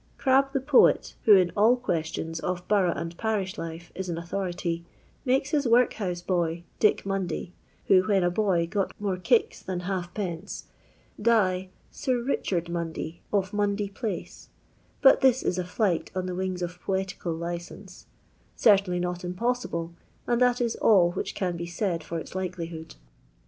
[0.17, 4.83] Crabbe, the poet, who in all questions of borough and parish life is an authority,
[5.25, 7.51] makes his workhouse boy, Dick Mon day,
[7.85, 10.65] who when a boy got more kicks than half pence,
[11.21, 14.49] die Sir Eichord Monday, of Monday place;
[15.03, 18.07] but this is a flight on the wings of poetical licence;
[18.55, 19.93] certainly not impossible,
[20.25, 22.95] and that is aU which can be said for its likelihood.